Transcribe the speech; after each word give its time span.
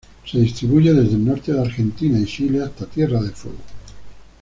Se 0.25 0.39
distribuye 0.39 0.93
desde 0.93 1.13
el 1.13 1.25
norte 1.25 1.53
de 1.53 1.61
Argentina 1.61 2.17
y 2.19 2.25
Chile, 2.25 2.63
hasta 2.63 2.87
Tierra 2.87 3.21
del 3.21 3.33
Fuego. 3.33 3.59